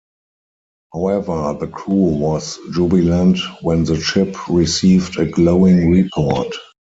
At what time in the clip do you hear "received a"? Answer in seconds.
4.49-5.27